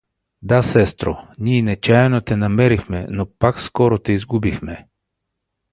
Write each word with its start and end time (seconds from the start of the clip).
—Да, 0.49 0.63
сестро, 0.63 1.27
ний 1.37 1.61
нечаяно 1.61 2.21
те 2.21 2.35
намерихме, 2.35 3.07
но 3.09 3.25
пак 3.25 3.59
скоро 3.59 3.99
те 3.99 4.11
изгубихме! 4.11 4.87